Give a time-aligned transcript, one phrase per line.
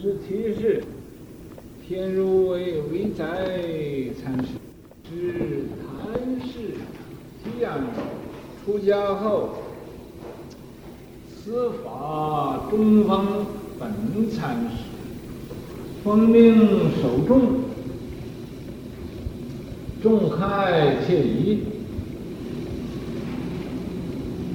[0.00, 0.80] 十七世，
[1.84, 3.24] 天如为为宅
[4.22, 4.50] 禅师，
[5.10, 6.76] 是禅师
[7.42, 7.80] 提杨
[8.64, 9.56] 出家后，
[11.28, 13.26] 司法中方
[13.80, 13.90] 本
[14.30, 14.84] 禅师，
[16.04, 16.56] 奉命
[17.02, 17.40] 守众，
[20.00, 21.58] 众开切疑，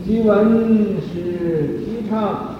[0.06, 2.53] 即闻是提倡。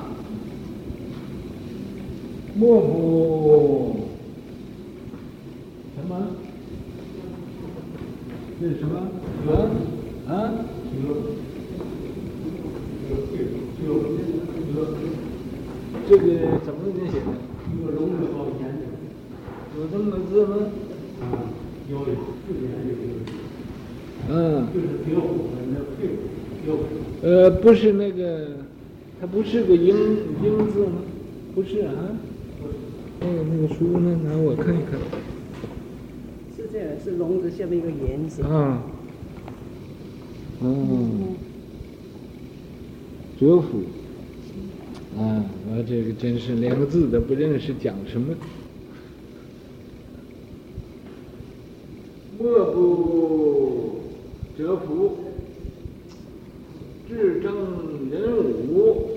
[2.56, 3.96] 莫不
[5.96, 6.12] 什么？
[8.62, 9.10] 这是什么？
[9.48, 9.52] 啊
[10.28, 10.54] 啊？
[16.08, 16.24] 这个
[16.64, 16.80] 怎么
[17.12, 17.26] 写的？
[17.82, 18.24] 有这么个
[19.76, 20.54] 有这么个字吗？
[21.22, 21.24] 啊，
[21.90, 22.92] 有有，字典有。
[24.30, 24.32] 嗯。
[24.74, 25.12] 就是标
[26.64, 27.28] 标标。
[27.28, 28.58] 呃，不是那个，
[29.20, 29.88] 它不是个英
[30.44, 31.02] 英字吗？
[31.56, 31.92] 不是啊。
[33.20, 34.20] 那个那个书呢？
[34.24, 35.00] 拿我看一看。
[36.56, 38.42] 是这样，是笼子下面一个言字。
[38.44, 38.84] 啊。
[40.62, 41.36] 嗯。
[43.40, 43.84] 折服。
[45.18, 48.36] 啊，我这个真是连个字都不认识，讲什么？
[52.40, 54.02] 莫不
[54.58, 55.18] 折服，
[57.08, 57.54] 至正
[58.12, 58.34] 人
[58.70, 59.13] 武。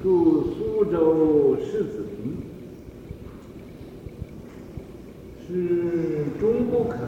[0.00, 2.36] 住苏州世子坪，
[5.44, 7.00] 是终不肯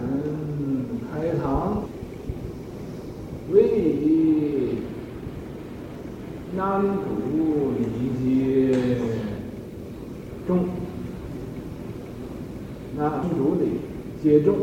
[1.12, 1.84] 开堂，
[3.52, 4.78] 唯以
[6.56, 7.80] 南土礼
[8.18, 8.74] 节
[10.48, 10.64] 众，
[12.96, 13.64] 南土的
[14.20, 14.56] 接众，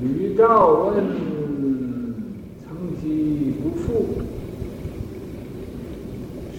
[0.00, 1.04] 屡召问，
[2.62, 2.68] 曾
[3.00, 4.06] 其不复。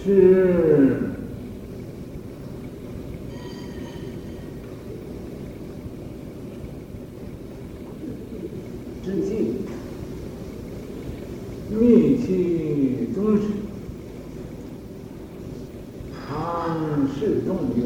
[0.02, 0.96] 是
[9.04, 9.56] 致敬，
[11.78, 13.42] 密其宗室，
[16.26, 17.80] 常侍众曰：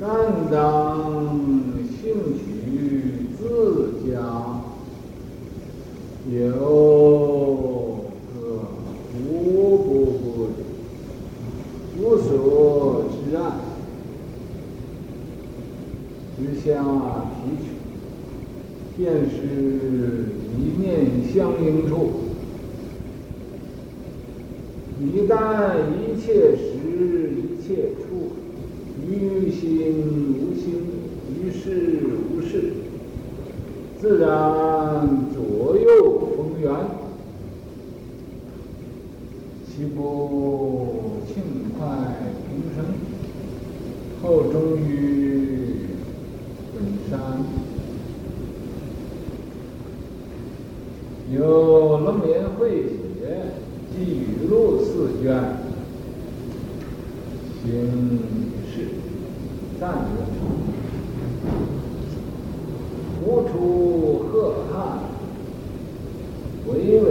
[0.00, 0.08] 敢
[0.50, 0.60] 当
[2.00, 2.00] 幸
[2.36, 2.40] 取
[3.38, 3.40] 自
[4.10, 4.10] 家
[6.28, 6.82] 有。
[16.64, 16.68] 下
[17.34, 17.64] 提取，
[18.96, 19.34] 便是
[20.56, 20.80] 一面
[21.34, 21.92] 相应处。
[25.00, 25.34] 一旦
[25.90, 26.62] 一切时
[27.34, 28.30] 一切处，
[29.04, 29.60] 于心
[30.38, 30.64] 无心，
[31.34, 31.66] 于事
[32.30, 32.52] 无事，
[34.02, 34.26] 自然
[35.32, 35.86] 左右
[36.36, 36.74] 逢源，
[39.64, 41.86] 岂不庆快
[42.48, 42.84] 平生？
[44.20, 44.90] 后终于。
[47.08, 47.20] 三
[51.32, 52.82] 有楞严慧
[53.20, 53.20] 解
[53.94, 55.30] 及语录四卷，
[57.62, 57.68] 行
[58.66, 58.74] 事
[59.78, 60.16] 赞曰：
[63.24, 64.32] 无出赫
[64.72, 64.74] 瀚，
[66.66, 66.70] 巍
[67.00, 67.06] 巍。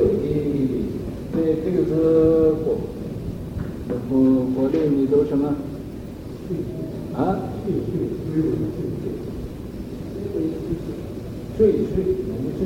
[1.33, 1.89] 这这个是
[2.63, 2.65] 国，
[4.09, 4.11] 国
[4.53, 5.55] 国内你都什么？
[7.15, 7.39] 啊？
[11.57, 12.61] 岁岁年岁，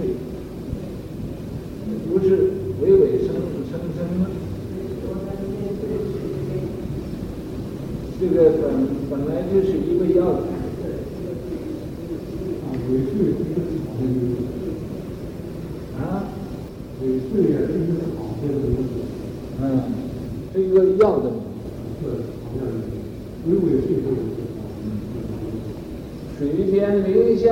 [2.10, 2.26] 不是
[2.82, 3.28] 巍巍生
[3.70, 4.22] 生生吗？
[9.10, 10.40] 本来就是一个药材，
[12.62, 13.56] 啊，也是一个
[13.86, 14.34] 好东西，
[15.98, 16.00] 啊，
[17.02, 18.84] 也是也是一个好东西，
[19.62, 19.64] 嗯，
[20.54, 21.40] 是一个药的名，
[22.02, 22.04] 是
[22.44, 22.70] 好像是，
[23.48, 24.18] 微微细碎的，
[24.84, 24.86] 嗯。
[26.38, 27.46] 水天灵下，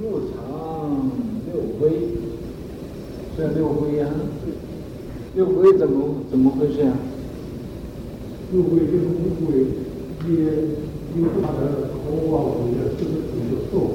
[0.00, 1.10] 六长
[1.46, 1.82] 六灰，
[3.36, 4.06] 这六灰呀，
[5.34, 6.96] 六灰怎么怎么回事啊？
[8.52, 9.48] 六灰就是乌龟
[10.28, 10.34] 也
[11.16, 11.96] 有他的口
[12.30, 13.88] 啊，或者是一个受过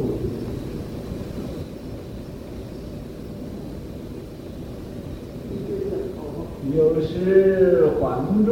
[6.76, 8.04] 有时还
[8.46, 8.50] 住，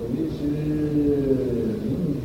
[0.00, 0.38] 为时
[1.82, 1.84] 邻
[2.22, 2.24] 居，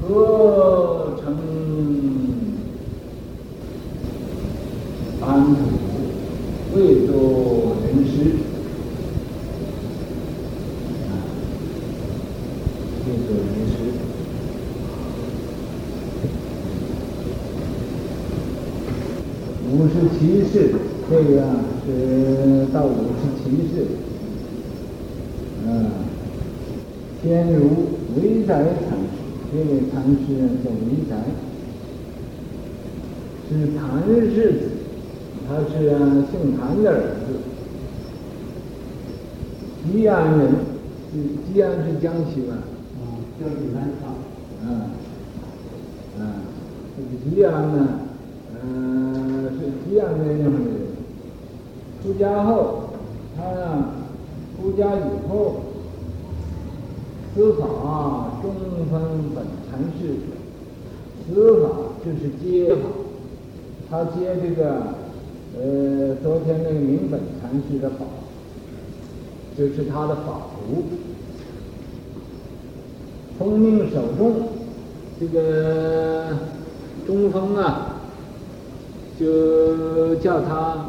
[0.00, 1.24] 何成？
[6.72, 7.12] 未作
[7.84, 8.14] 人师，
[11.06, 11.12] 啊，
[13.04, 13.72] 未作人师，
[19.80, 20.72] 五十七世，
[21.08, 21.40] 这个
[21.86, 23.72] 是到五十七世，
[25.66, 25.68] 啊，
[27.22, 27.60] 先如
[28.14, 28.68] 惟才禅
[29.00, 29.16] 师，
[29.50, 30.20] 这位禅师
[30.62, 31.10] 叫惟才，
[33.48, 34.68] 是谭氏子，
[35.48, 35.72] 他是
[36.30, 37.40] 姓谭的儿子，
[39.90, 40.40] 吉安人，
[41.10, 41.16] 是
[41.50, 42.52] 吉安是江西吧？
[42.98, 44.12] 啊，江西南昌。
[44.62, 44.68] 嗯，
[46.18, 46.20] 嗯，
[46.94, 47.88] 这个吉安呢，
[49.90, 50.58] 嗯、呃，是吉安那样的，
[52.02, 52.90] 出家后，
[53.36, 53.84] 他呢，
[54.56, 55.62] 出家以后。
[57.32, 57.62] 师法
[58.42, 58.50] 中
[58.90, 59.00] 分
[59.36, 60.18] 本禅师，
[61.32, 61.68] 师法
[62.04, 62.80] 就是接法，
[63.88, 64.62] 他接这个，
[65.56, 68.04] 呃，昨天那个明本禅师的法，
[69.56, 70.82] 就是他的法徒。
[73.38, 74.48] 奉命守众，
[75.20, 76.36] 这个
[77.06, 77.89] 中分啊，
[79.20, 80.86] 就叫他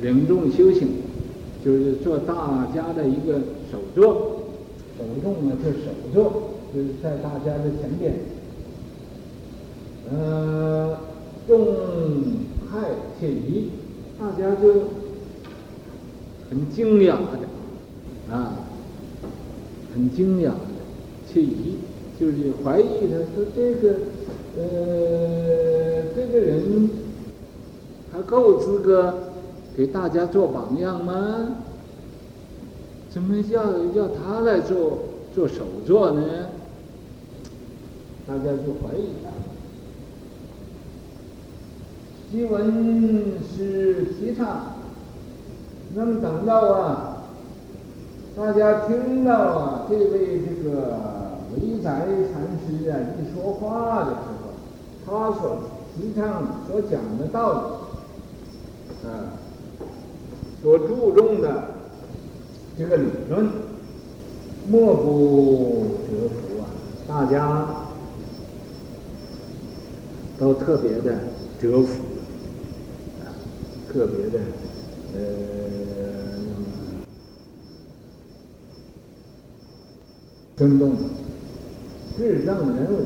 [0.00, 0.86] 领众修行，
[1.64, 3.40] 就是做大家的一个
[3.72, 4.30] 首座。
[4.96, 8.14] 守众呢，就首座，就是在大家的前边，
[10.08, 10.96] 呃，
[11.48, 11.66] 众
[12.70, 13.70] 嗨切疑，
[14.20, 14.72] 大家就
[16.48, 18.54] 很惊讶的，啊，
[19.92, 20.54] 很惊讶的
[21.28, 21.78] 切疑，
[22.20, 23.96] 就是怀疑他说这个，
[24.56, 26.88] 呃，这个人
[28.14, 29.12] 他够资格
[29.76, 31.48] 给大家做榜样吗？
[33.10, 33.62] 怎么要
[33.92, 34.98] 要他来做
[35.34, 36.22] 做首座呢？
[38.24, 39.30] 大家就怀疑他。
[42.30, 44.74] 昔闻师提倡，
[45.94, 47.24] 那么等到啊，
[48.36, 50.98] 大家听到啊这位这个
[51.56, 54.54] 惟才禅师啊一说话的时候，
[55.04, 55.58] 他所
[55.96, 57.58] 提倡所讲的道理，
[60.64, 61.74] 所注重的。
[62.76, 63.48] 这个理论，
[64.66, 66.66] 莫不折服啊！
[67.06, 67.68] 大家
[70.38, 71.16] 都特别的
[71.60, 72.02] 折服，
[73.20, 73.30] 啊，
[73.92, 74.40] 特别的
[75.14, 75.20] 呃，
[80.56, 80.96] 生动。
[82.16, 83.04] 至圣人物，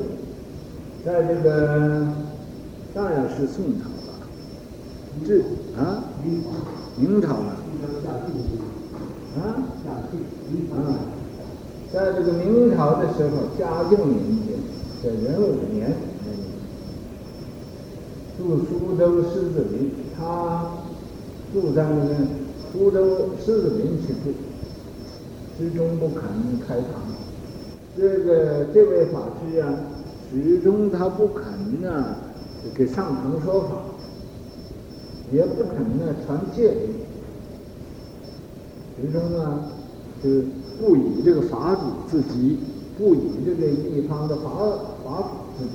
[1.04, 2.06] 在这个
[2.94, 4.14] 当然是宋朝吧，
[5.26, 5.44] 至
[5.76, 6.04] 啊，
[6.98, 7.34] 明朝。
[7.34, 7.54] 啊，
[9.38, 9.44] 啊，
[11.92, 14.58] 在这个明朝的时候，嘉靖年间，
[15.02, 15.94] 在壬午年，
[18.36, 20.72] 住苏州狮子林，他
[21.52, 22.14] 住在那个
[22.72, 24.34] 苏州狮子林去住，
[25.56, 26.22] 始终不肯
[26.66, 26.88] 开堂。
[27.96, 29.68] 这个这位法师啊，
[30.32, 32.16] 始终他不肯呢，
[32.74, 33.68] 给上堂说法，
[35.32, 36.94] 也不肯呢传戒律。
[39.00, 39.64] 其中呢，
[40.22, 40.44] 就是
[40.80, 42.58] 不以这个法主自己，
[42.98, 44.50] 不以这个地方的法
[45.04, 45.70] 法主自己，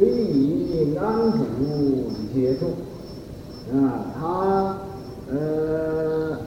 [0.00, 1.38] 唯以安主
[2.34, 2.70] 接众
[3.78, 4.78] 啊，他
[5.30, 6.38] 呃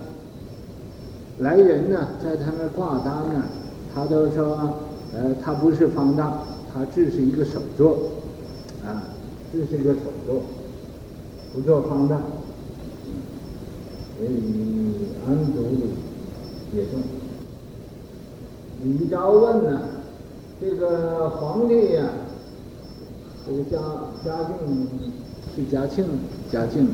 [1.39, 3.45] 来人呢，在他那挂单呢，
[3.95, 4.73] 他都说
[5.13, 6.39] 呃，他不是方丈，
[6.73, 8.11] 他只是一个首座
[8.85, 9.03] 啊，
[9.53, 10.41] 只是一个首座，
[11.53, 12.21] 不做方丈。
[14.17, 14.29] 所以
[15.27, 15.61] 安祖
[16.73, 16.99] 也中。
[18.83, 19.81] 李昭问呢，
[20.61, 22.09] 这个皇帝呀、啊，
[23.45, 23.77] 这个嘉
[24.23, 24.87] 嘉靖
[25.55, 26.05] 是嘉庆，
[26.51, 26.87] 嘉靖。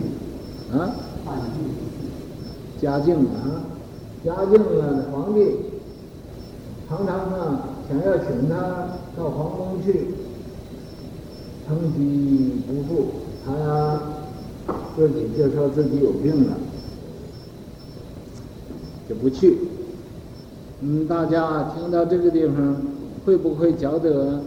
[0.71, 0.95] 啊，
[2.81, 3.61] 嘉靖啊，
[4.25, 5.39] 嘉靖呢，皇帝
[6.89, 10.07] 常常呢想要请他到皇宫去，
[11.67, 13.07] 称疾不赴，
[13.45, 13.51] 他
[14.95, 16.57] 自己就说自己有病了。
[19.09, 19.57] 就不去。
[20.81, 22.81] 嗯，大家听到这个地方，
[23.25, 24.41] 会不会觉得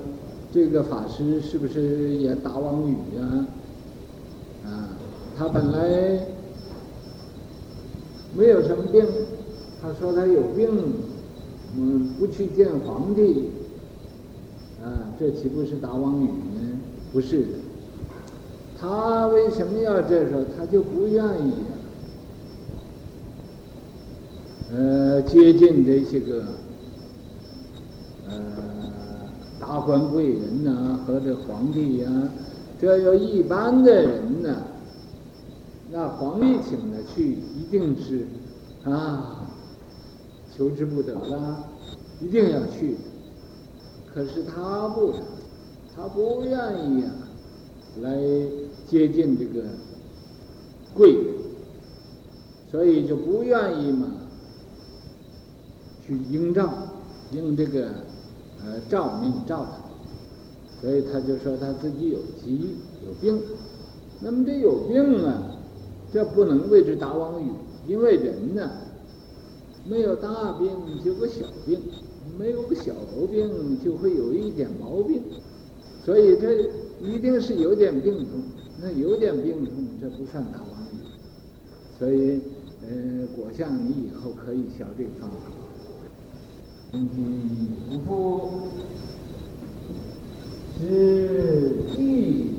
[0.53, 3.47] 这个法师是不是也打妄语啊？
[4.65, 4.89] 啊，
[5.37, 6.27] 他本来
[8.37, 9.05] 没有什么病，
[9.81, 10.69] 他说他有病，
[11.77, 13.51] 嗯，不去见皇帝，
[14.83, 16.81] 啊，这岂不是打妄语呢？
[17.13, 17.47] 不是，
[18.79, 20.43] 他为什么要这时候？
[20.57, 21.53] 他就不愿意。
[24.75, 26.43] 呃，接近这些个
[28.29, 28.35] 呃
[29.61, 32.11] 达官贵人呐、和这皇帝呀、
[32.81, 34.57] 这要一般的人呢，
[35.93, 38.27] 那皇帝请他去，一定是
[38.85, 39.47] 啊，
[40.55, 41.65] 求之不得了，
[42.21, 42.97] 一定要去。
[44.13, 45.15] 可是他不，
[45.95, 46.51] 他不愿
[46.91, 47.23] 意呀、啊，
[48.03, 48.19] 来
[48.87, 49.65] 接近这个
[50.95, 51.35] 贵人，
[52.71, 54.13] 所以就不愿意嘛。
[56.07, 56.73] 去应照，
[57.33, 57.89] 应这个
[58.65, 63.43] 呃照命照他，所以他就说他自己有疾有病，
[64.21, 65.51] 那么这有病啊，
[66.13, 67.51] 这不能谓之大妄语，
[67.89, 68.71] 因为人呢，
[69.85, 70.71] 没有大病
[71.05, 71.81] 就个小病，
[72.39, 75.21] 没有个小毛病就会有一点毛病，
[76.05, 76.71] 所以这
[77.03, 78.43] 一定是有点病痛，
[78.81, 80.99] 那有点病痛这不算大妄语，
[81.99, 82.41] 所以
[82.83, 85.37] 呃，果相你以后可以学这个方法。
[86.93, 87.09] 嗯，
[87.91, 88.69] 不服
[90.79, 92.51] 是地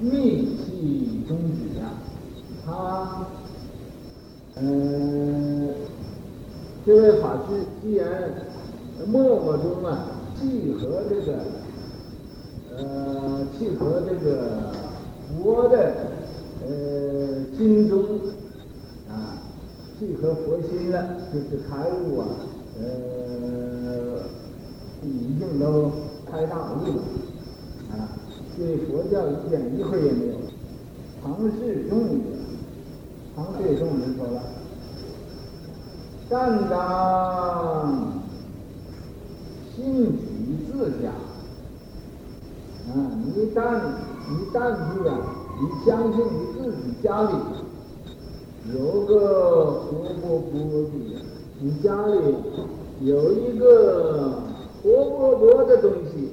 [0.00, 1.82] 密气中止啊，
[2.64, 3.26] 他
[4.54, 4.60] 呃，
[6.84, 8.32] 这位法师既然
[9.08, 10.06] 默默中啊，
[10.38, 11.38] 契合这个
[12.76, 14.72] 呃，契合这个
[15.28, 15.94] 佛的
[16.66, 18.02] 呃心中
[19.08, 19.38] 啊，
[19.98, 22.26] 契合佛心了，就是开悟啊。
[22.80, 22.84] 呃，
[25.02, 25.92] 已经都
[26.30, 27.02] 开大悟了，
[27.92, 28.16] 啊，
[28.56, 30.32] 对佛教一点疑惑也没有。
[31.22, 32.20] 唐世宗，
[33.36, 34.42] 唐世宗人说了，
[36.28, 38.12] 善当
[39.76, 40.16] 信举
[40.72, 41.12] 自家，
[42.94, 43.58] 啊，你但
[44.30, 45.10] 你但是啊，
[45.60, 47.28] 你相信你自己家里
[48.74, 49.12] 有个
[49.72, 50.92] 活泼菩萨。
[51.64, 52.18] 你家里
[53.02, 54.42] 有一个
[54.82, 56.30] 活泼泼的东西，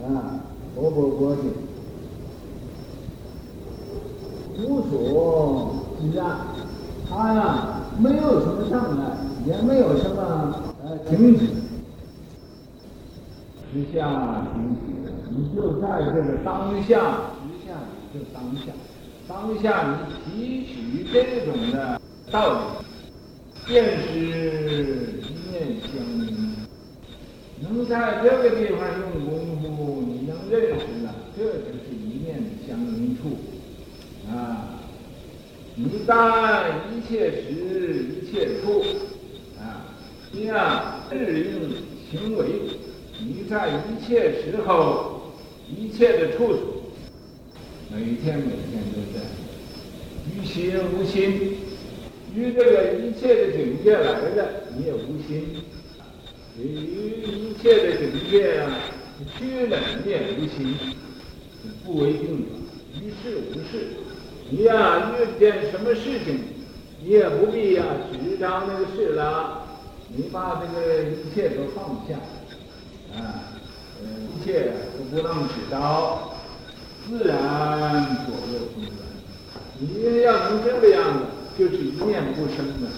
[0.00, 0.06] 啊，
[0.76, 1.42] 活泼泼的，
[4.62, 6.22] 无所依赖，
[7.10, 11.46] 他呀没有什么障碍，也没有什么呃停止，
[13.72, 14.83] 直下停止，
[15.36, 16.98] 你就在这个当下，
[17.42, 17.74] 直下
[18.12, 18.72] 你就当下，
[19.26, 22.00] 当下你提取这种的
[22.30, 22.58] 道理。
[23.66, 25.90] 便是一念相
[26.28, 26.54] 应，
[27.62, 33.38] 能在这个地方用功夫，你能认识了，这就是一念相应处
[34.30, 34.68] 啊！
[35.76, 36.12] 你在
[36.92, 38.84] 一切时一切处
[39.58, 39.88] 啊，
[40.30, 41.70] 这样日用
[42.10, 42.44] 行为，
[43.18, 45.13] 你在一切时候
[45.68, 46.82] 一切的处处，
[47.90, 49.20] 每天每天都在，
[50.30, 51.58] 于心无心。
[52.34, 55.62] 于这个一切的境界来的，你也无心；
[56.58, 56.64] 于
[57.22, 58.80] 一切的境界啊，
[59.38, 60.74] 去了你也无心，
[61.84, 63.86] 不为定法，于事无事。
[64.50, 66.40] 你呀、遇见什么事情，
[67.00, 69.62] 你也不必呀、啊，执着那个事了，
[70.08, 72.18] 你把这个一切都放下，
[73.16, 73.43] 啊，
[74.04, 76.34] 一切都不能知道，
[77.08, 78.90] 自然左右逢源。
[79.78, 81.20] 你要能这个样子。
[81.56, 82.88] 就是一念不生的，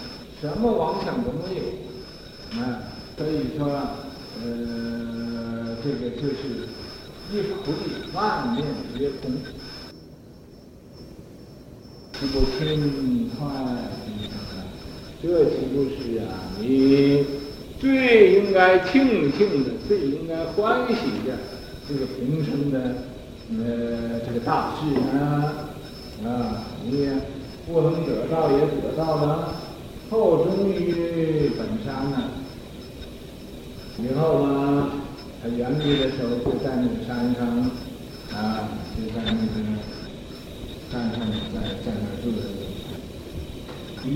[0.40, 3.68] 什么妄想都没有，啊，所以说，
[4.42, 6.66] 呃，这个就是
[7.30, 8.64] 一菩提万念
[8.96, 9.30] 皆空，
[12.14, 13.46] 这不轻快，
[15.22, 16.24] 这岂不是啊？
[16.58, 17.26] 你
[17.78, 20.94] 最应该庆幸的，最应该欢喜
[21.26, 21.38] 的，
[21.88, 22.94] 这个平生的，
[23.50, 25.52] 呃，这个大事呢，
[26.24, 27.08] 啊，你。
[27.68, 29.52] 不能得到也得到了，
[30.08, 32.30] 后终于本山呢。
[33.98, 34.88] 以后呢，
[35.42, 37.42] 他圆寂的时候就在那个山上，
[38.38, 39.54] 啊，就在那个
[40.92, 41.18] 山上
[41.52, 42.46] 在在那住着。
[44.08, 44.14] 与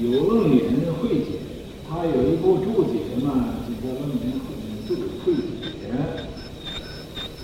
[0.00, 0.62] 有楞严
[1.02, 1.41] 慧解，
[1.92, 3.28] 他有一部注解嘛，
[3.68, 4.48] 就叫楞严慧
[5.22, 5.92] 慧解，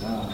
[0.02, 0.32] 啊，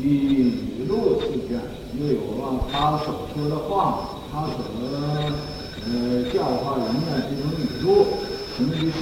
[0.08, 1.60] 语录四卷。
[1.98, 4.54] 又有了他所说的话，他所
[5.84, 8.06] 呃教化人的这种语录，
[8.56, 8.98] 行于世，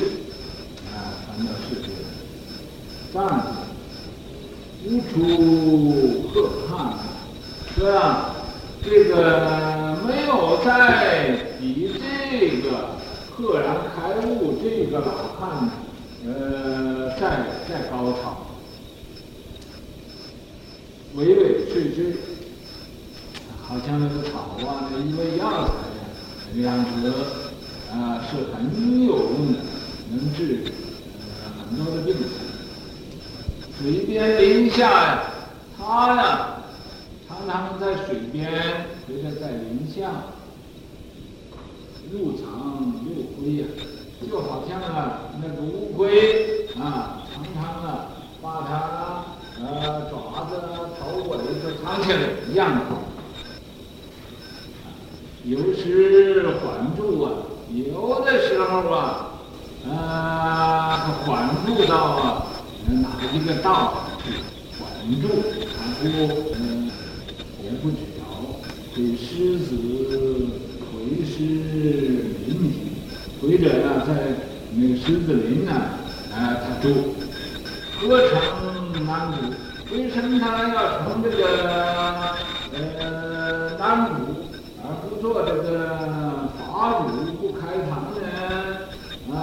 [0.93, 1.89] 啊，传到世界，
[3.13, 3.17] 但
[4.85, 6.35] 无出赫
[6.69, 6.99] 汉，
[7.77, 8.35] 是吧？
[8.85, 12.91] 这个没有在比这个
[13.37, 15.69] 赫然开悟这个老汉，
[16.25, 18.47] 呃，在在高潮，
[21.17, 22.17] 娓娓述之。
[23.67, 26.05] 好像那个草啊，那一味药材呀，
[26.47, 27.13] 这个样子
[27.91, 29.59] 啊，是很有用的，
[30.11, 30.65] 能治
[31.69, 32.15] 很多的病。
[33.81, 35.23] 水边林下呀，
[35.77, 36.57] 他呀，
[37.27, 38.53] 常常在水边
[39.09, 40.13] 或者在林下
[42.13, 43.81] 入长入归呀、啊，
[44.29, 48.09] 就好像啊，那个乌龟啊，常常啊，
[48.43, 49.25] 把它
[49.61, 50.53] 呃爪子、
[50.99, 52.19] 头尾都藏起来
[52.51, 52.81] 一样的。
[55.45, 57.33] 有时缓住啊，
[57.71, 59.31] 有的时候啊，
[59.87, 60.97] 呃，
[61.27, 62.47] 缓住到啊
[62.87, 64.31] 哪一个道去，
[64.79, 65.29] 缓住，
[65.77, 66.03] 它佛
[66.59, 66.91] 嗯
[67.63, 68.23] 也不知道，
[68.95, 69.73] 对狮子。
[71.05, 71.39] 会是
[72.47, 72.75] 临行，
[73.41, 74.09] 或者呢，在
[74.75, 75.73] 那个狮子林呢，
[76.33, 77.15] 啊，他住，
[78.01, 78.35] 何尝
[79.05, 79.37] 南渡？
[79.95, 81.41] 为什么他要从这个
[82.73, 84.13] 呃南渡，
[84.83, 86.59] 而不做这个法
[87.03, 88.25] 主不开堂呢？
[89.33, 89.37] 啊？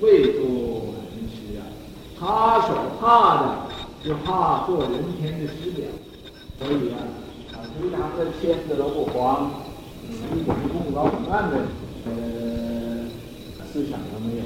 [0.00, 0.42] 为做
[1.12, 1.62] 人师啊，
[2.18, 2.68] 他所
[3.00, 3.02] 怕
[3.40, 3.42] 的
[4.04, 5.86] 就怕做人前的师表，
[6.58, 6.98] 所以啊，
[7.72, 9.50] 啊，非常的谦德不慌，
[10.34, 11.56] 一点功高不慢的
[12.04, 12.10] 呃
[13.72, 14.42] 思想都没有。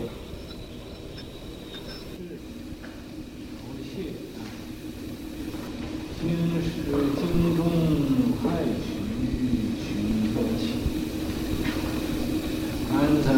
[3.62, 3.90] 不谢
[4.37, 4.38] 啊，
[6.21, 6.23] 今
[6.62, 6.66] 世
[7.16, 7.21] 经
[7.56, 7.61] 中
[8.42, 8.45] 害
[8.80, 8.87] 取
[9.83, 9.85] 群
[10.33, 10.64] 多情，
[12.92, 13.35] 安曾？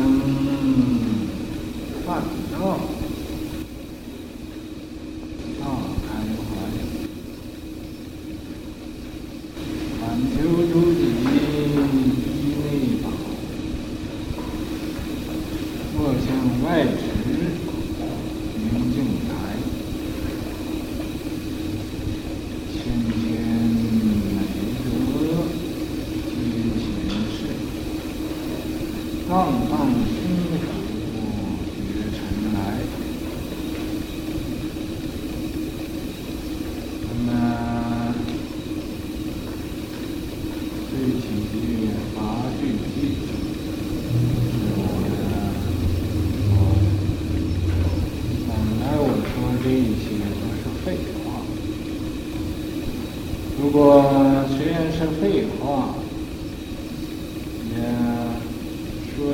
[2.06, 2.10] 万
[2.50, 2.56] 道
[5.60, 5.62] 大
[6.06, 6.48] 开怀，
[10.00, 10.02] 满
[10.32, 10.36] 求
[10.72, 11.20] 诸己以
[12.56, 12.64] 内
[13.02, 13.04] 宝，
[15.98, 16.26] 莫向
[16.64, 16.98] 外执
[18.56, 18.96] 明镜
[19.28, 19.30] 台，
[22.72, 23.20] 千千
[23.92, 24.08] 美
[25.12, 25.14] 德
[26.24, 26.32] 皆
[26.80, 26.80] 前
[27.36, 27.38] 世，
[29.28, 29.30] 荡
[29.68, 29.76] 荡。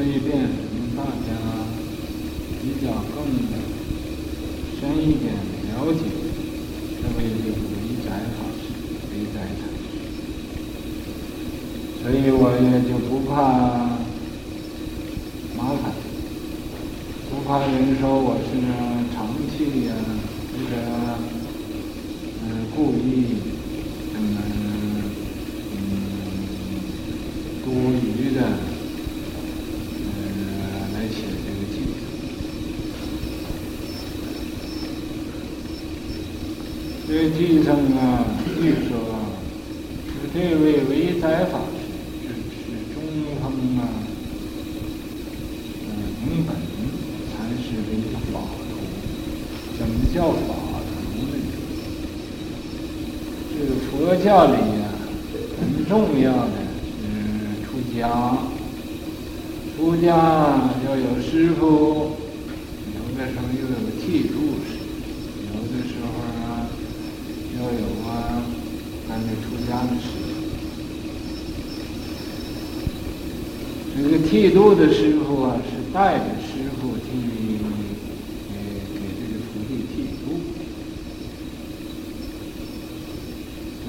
[0.04, 0.49] 以变成
[0.96, 1.28] 大家
[2.60, 3.25] 比较更
[4.78, 6.00] 深一点了解，
[7.00, 7.36] 这位李
[8.04, 9.64] 仔，好宅仔师，宅。
[12.02, 13.32] 所以我也就不怕
[15.56, 15.84] 麻烦，
[17.30, 18.49] 不怕人说我是
[19.14, 19.17] 长
[19.50, 19.90] 期呀、
[20.52, 20.73] 或者
[22.43, 22.45] 嗯
[22.76, 23.53] 故意。
[37.65, 38.93] 生啊，比如说
[40.35, 41.81] 这位维斋法师
[42.53, 43.00] 是中
[43.41, 43.43] 峰
[43.79, 43.89] 啊，
[45.81, 45.89] 嗯，
[46.21, 46.55] 根本
[47.31, 48.69] 才是这个法徒。
[49.79, 50.53] 什么叫法
[50.85, 51.33] 徒呢？
[53.55, 54.85] 这个佛教里呀、
[55.59, 56.57] 很重要的
[57.00, 57.03] 是
[57.65, 58.03] 出家，
[59.75, 61.63] 出家要有师父，
[62.93, 63.73] 有的时候又有
[64.05, 64.35] 剃度
[64.69, 64.71] 师。
[69.43, 70.37] 出家的师傅，
[73.97, 78.55] 这个剃度的师傅啊，是带着师傅替给
[78.93, 80.25] 给这个徒弟剃度。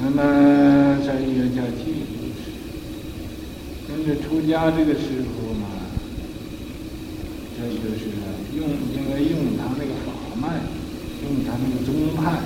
[0.02, 0.18] 那么
[1.04, 2.42] 这也叫剃度师。
[3.88, 5.68] 跟着出家这个师傅嘛，
[7.58, 8.02] 这就是
[8.56, 10.08] 用，因为用他那个法
[10.40, 10.44] 脉，
[11.24, 12.40] 用他那个宗派。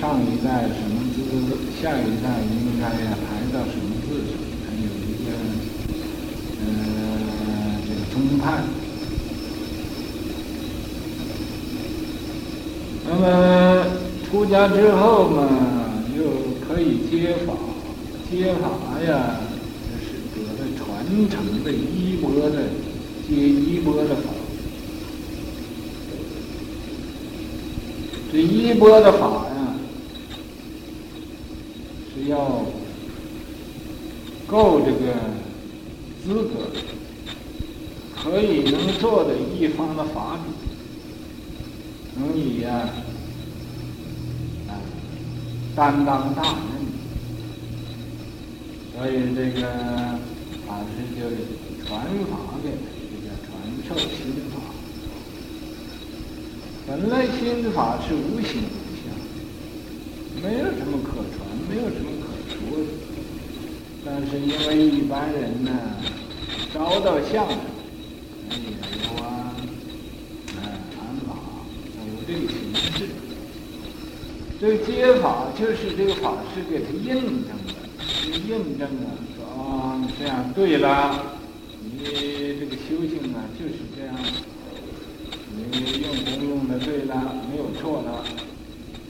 [0.00, 1.18] 上一代什么字，
[1.82, 4.38] 下一代应该呀排到什么字上？
[4.64, 5.28] 还有一个，
[6.60, 6.66] 呃，
[7.84, 8.62] 这个宗派。
[13.10, 13.86] 那么
[14.30, 15.48] 出家之后嘛，
[16.16, 16.22] 又
[16.64, 17.54] 可以接法，
[18.30, 19.40] 接法呀，
[19.82, 22.68] 就是得了传承的衣钵的
[23.26, 24.30] 接衣钵的法。
[28.30, 29.47] 这衣钵的法。
[32.28, 32.64] 要
[34.46, 35.14] 够这个
[36.22, 36.70] 资格，
[38.14, 42.90] 可以能做的一方的法主，能以呀
[44.68, 44.70] 啊
[45.74, 46.58] 担当大任，
[48.94, 49.66] 所以这个
[50.66, 51.20] 法师就
[51.86, 51.88] 传
[52.30, 53.48] 法给他，这叫传
[53.88, 54.16] 授心
[54.52, 54.54] 法。
[56.86, 59.06] 本来心法是无形无相，
[60.42, 62.17] 没有什么可传，没有什么。
[64.04, 65.70] 但是因为一般人呢，
[66.72, 67.58] 找到相声，
[68.48, 68.56] 也
[69.04, 69.54] 有啊，
[70.56, 71.34] 哎，传法
[71.96, 73.08] 有这个形式。
[74.60, 77.06] 这个接法就是这个法师给他印
[77.44, 77.74] 证的，
[78.48, 79.06] 印证啊，
[79.36, 81.22] 说啊，这样对了，
[81.82, 84.14] 你这个修行啊就是这样，
[85.54, 87.14] 你用功用的对了，
[87.50, 88.10] 没有错的，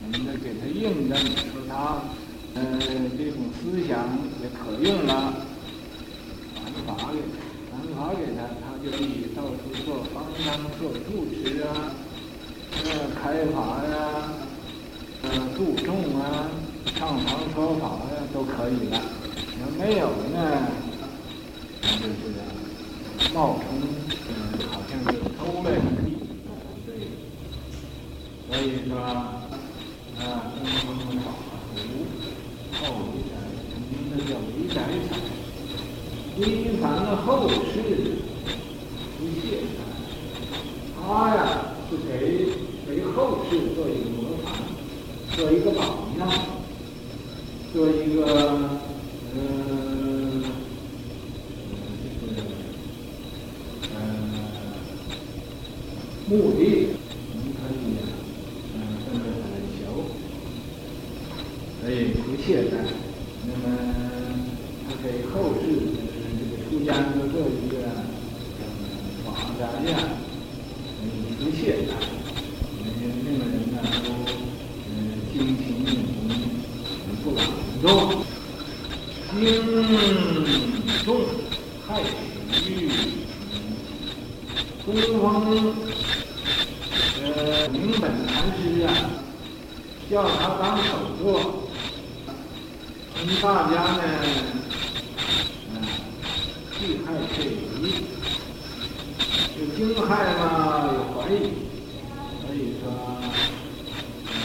[0.02, 2.02] 我们得给他印证，说他，
[2.60, 5.46] 嗯，这种思想也可用了，
[6.56, 7.38] 传法给他，
[7.70, 10.46] 传法给他，他就可以到处做方丈、
[10.78, 11.94] 做住持啊，
[12.72, 13.94] 呃，开法呀，
[15.22, 16.50] 呃，度众啊，
[16.96, 18.94] 唱堂说法呀，都可以了。
[19.60, 20.36] 要没有呢，
[21.82, 22.34] 那就是
[23.32, 23.66] 冒充，
[24.28, 24.30] 嗯，
[24.68, 25.78] 好像是偷来的。
[28.50, 29.44] 所以说，啊，
[30.56, 30.64] 东
[30.98, 31.26] 方法
[31.76, 31.78] 图
[32.72, 32.80] 后
[33.12, 33.32] 一代，
[34.10, 35.10] 那叫一代才，
[36.98, 37.54] 违反了后世
[39.18, 39.78] 不懈怠。
[41.00, 41.40] 他呀，
[41.88, 42.48] 是给
[42.86, 44.46] 给后世做一个模范，
[45.36, 45.80] 做一个榜
[46.18, 46.28] 样，
[47.72, 48.18] 做一个
[49.34, 50.42] 嗯，
[52.20, 52.36] 就是
[53.94, 54.00] 嗯，
[56.28, 56.88] 目的。
[62.46, 62.72] 懈怠，
[63.44, 63.62] 那么
[64.88, 65.62] 他给后世
[66.38, 67.74] 这个出家人做一个
[69.26, 69.28] 榜
[69.86, 69.92] 样，
[71.02, 71.04] 嗯，
[71.38, 71.92] 不懈怠，
[72.78, 72.86] 嗯，
[73.22, 74.06] 那个人呢都
[74.88, 74.90] 嗯
[75.30, 76.26] 精勤用功，
[77.22, 77.38] 不懒
[77.82, 77.86] 惰，
[79.34, 79.36] 精
[81.04, 81.06] 重
[81.86, 81.88] 太
[82.54, 82.66] 虚，
[84.86, 84.88] 东
[85.20, 85.22] 方
[87.22, 87.26] 呃
[87.68, 88.88] 明本禅师啊，
[90.10, 90.88] 叫他当首
[91.22, 91.26] 座。
[93.20, 93.34] 我们
[93.70, 94.02] 家呢，
[95.72, 95.74] 嗯，
[96.78, 97.36] 避害退
[97.80, 97.84] 离，
[99.58, 100.42] 有惊骇嘛，
[100.92, 101.34] 有怀疑，
[102.40, 102.82] 所以说，
[104.26, 104.40] 啊，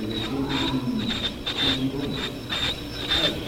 [0.00, 0.20] 这个心
[1.60, 1.94] 心动
[3.08, 3.40] 太急，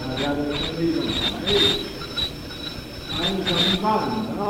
[0.00, 1.54] 大家都是这种怀疑，
[3.18, 3.48] 安生
[3.82, 3.84] 办
[4.38, 4.40] 道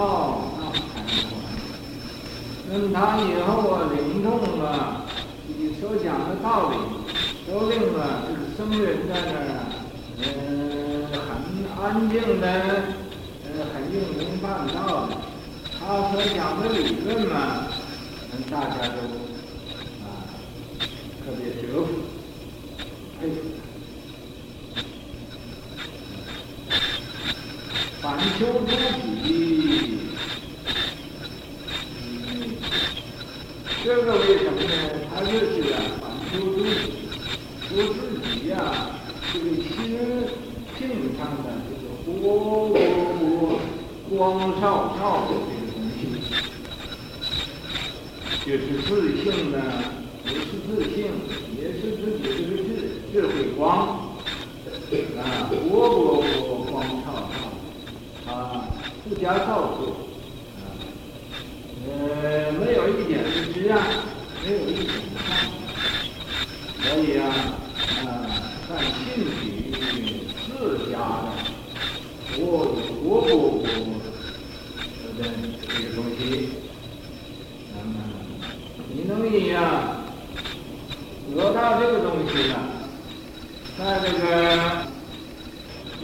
[0.59, 0.95] 那才
[1.29, 1.33] 管，
[2.71, 4.27] 等他以后啊灵通
[4.59, 4.63] 了。
[5.55, 6.77] 你所讲的道理，
[7.47, 9.43] 都令了这个僧人在那儿，
[10.23, 10.25] 呃，
[11.27, 11.29] 很
[11.77, 12.47] 安静的，
[13.45, 15.11] 呃，很用功办道的。
[15.79, 15.81] 他
[16.13, 17.67] 所讲的理论嘛，
[18.33, 18.97] 嗯，大家都
[20.05, 20.07] 啊
[21.25, 21.89] 特别折服，
[23.21, 23.35] 佩服。
[28.01, 28.71] 反求诸
[29.25, 29.99] 己，
[31.99, 32.57] 嗯，
[33.85, 34.71] 这个为什么呢？
[35.13, 36.03] 他就是啊，反
[36.33, 37.02] 求诸己，
[37.75, 38.55] 我自己呀、
[39.33, 39.73] 这个心
[40.79, 40.81] 性
[41.17, 42.07] 上的这个活
[42.69, 42.77] 活
[43.19, 43.21] 活
[44.11, 44.21] 光
[44.61, 44.63] 照
[44.99, 45.99] 照的这个东西，
[48.45, 48.91] 就是自
[49.23, 49.57] 性的，
[50.27, 50.97] 也是自性，
[51.57, 52.69] 也是自己这个智
[53.11, 53.65] 智慧光，
[55.17, 55.57] 啊，活
[55.89, 56.75] 活活光
[57.07, 57.09] 照
[58.27, 58.69] 照，啊，
[59.09, 59.83] 不加造作，
[60.59, 60.77] 啊，
[61.89, 63.75] 呃，没有一点的执啊。
[64.45, 64.85] 没有一点
[65.17, 65.25] 看，
[66.83, 67.23] 所以啊，
[68.03, 68.05] 啊，
[68.69, 69.41] 在兴趣
[70.49, 70.51] 自
[70.91, 71.31] 家的，
[72.41, 72.43] 我
[73.05, 73.31] 我不
[73.61, 73.63] 不，
[74.99, 75.31] 这个
[75.63, 76.19] 这个东西，
[77.73, 77.89] 那么
[78.93, 80.03] 你能以啊，
[81.33, 82.55] 得到这个东西呢，
[83.79, 84.21] 在这个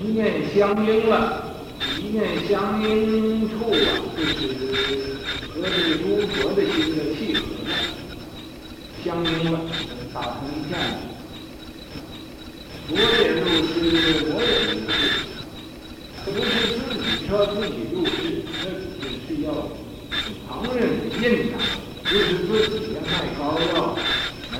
[0.00, 1.52] 一念相应了，
[1.98, 3.74] 一念相应处啊，
[4.16, 4.30] 就是
[5.48, 7.74] 和这个诸佛的心的契合了。
[9.04, 9.58] 相应了，
[10.14, 10.78] 打成一片。
[12.90, 13.74] 我也入世，
[14.30, 14.96] 我也入世，
[16.24, 16.46] 不是
[16.78, 18.64] 自己说自己入世，那
[19.02, 19.46] 只是要
[20.46, 21.58] 旁人的印象，
[22.04, 23.42] 就是自己卖膏
[23.74, 23.98] 药，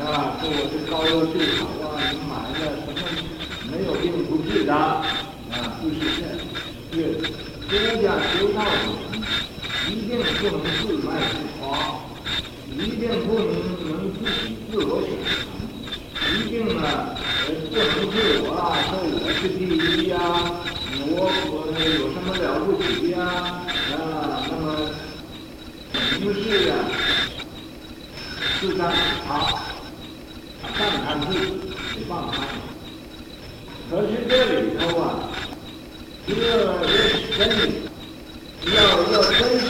[0.08, 2.96] 啊，说我是膏药最好啊，你买了什么
[3.70, 5.04] 没有病不治的，啊，
[5.82, 6.96] 不是这，是
[7.68, 8.70] 国家修道的。
[8.88, 11.60] 人，一定不能自卖自夸。
[12.70, 13.48] 一定不能
[13.84, 15.36] 能自己自我选择，
[16.32, 16.80] 一定呢，
[17.46, 20.16] 呃，不能自我啊，说我是第一呀，
[21.00, 21.12] 我
[21.50, 23.18] 我有什么了不起呀？
[23.92, 23.96] 啊，
[24.48, 24.64] 那么，
[26.20, 26.72] 不是呀，
[28.60, 28.80] 自赞
[29.26, 29.67] 他，赞
[31.08, 31.40] 叹自己，
[31.94, 32.36] 不放他。
[33.90, 35.32] 可是这里头啊，
[36.26, 36.38] 一个
[37.38, 37.88] 真理，
[38.74, 38.76] 要
[39.10, 39.64] 要真是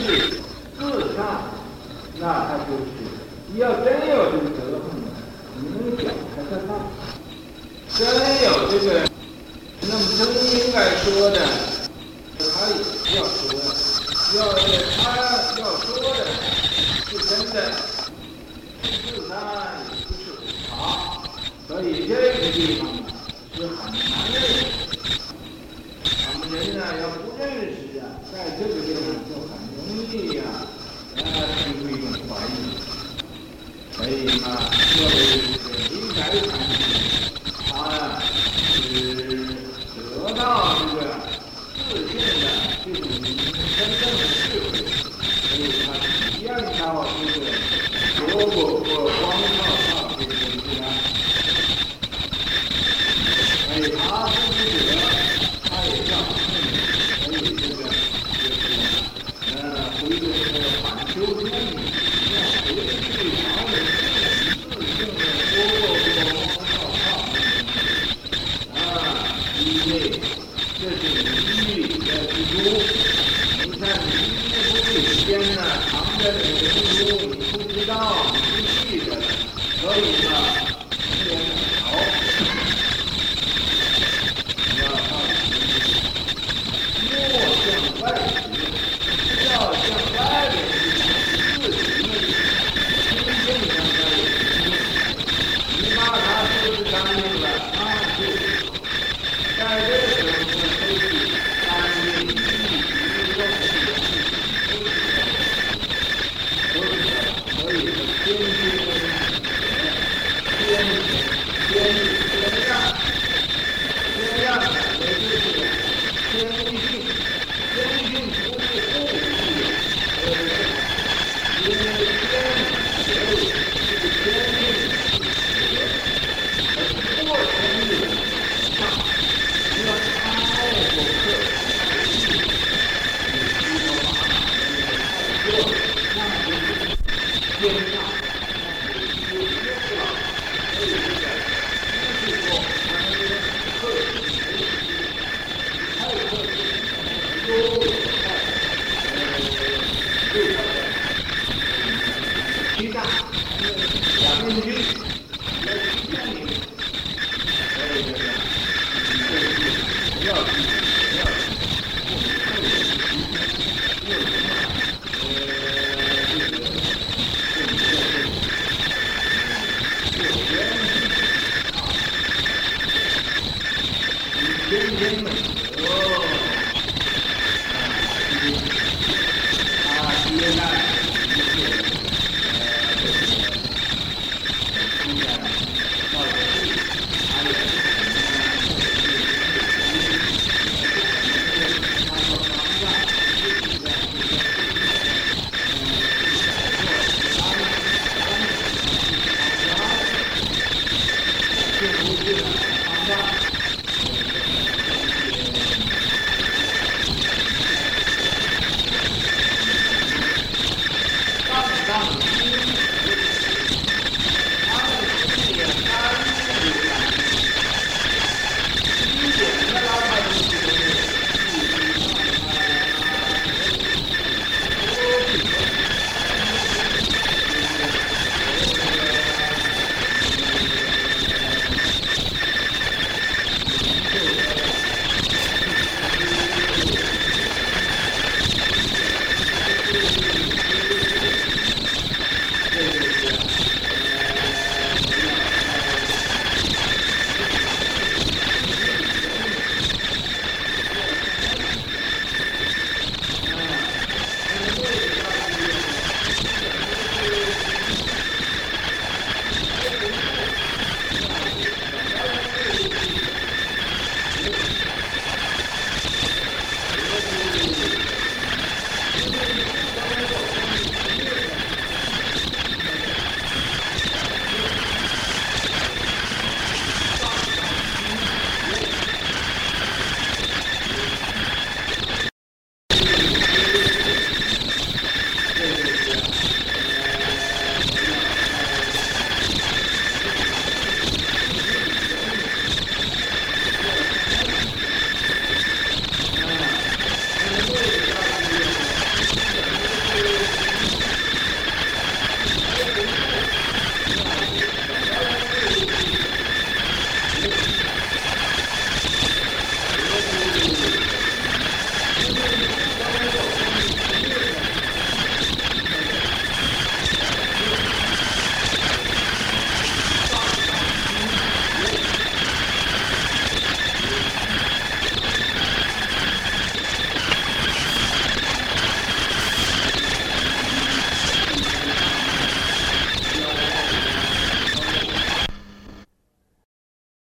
[0.77, 0.79] 自
[1.15, 1.17] 赞。
[2.19, 2.91] 那他就是，
[3.55, 4.91] 要真有这个德行，
[5.55, 6.03] 你们讲
[6.35, 6.69] 开他道，
[7.95, 7.97] 真
[8.43, 8.85] 有这个，
[9.79, 10.19] 那么真
[10.59, 11.37] 应该说的，
[12.37, 12.75] 他也
[13.15, 13.39] 要说，
[14.35, 14.37] 要
[14.97, 15.01] 他
[15.57, 16.19] 要说的
[17.07, 17.55] 是真的，
[18.83, 18.91] 是
[19.29, 19.31] 他
[19.63, 20.08] 也不是伪茶，
[21.79, 22.91] 所以这个地方啊
[23.55, 24.37] 是很难的，
[26.27, 29.79] 我们人呢要不认识啊，在这个地方就很容
[30.11, 30.58] 易啊。